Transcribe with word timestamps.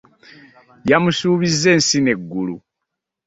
Yamusubizza 0.89 1.67
ensi 1.75 1.97
n'eggulu. 2.01 2.55